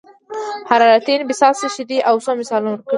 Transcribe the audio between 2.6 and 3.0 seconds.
ورکړئ.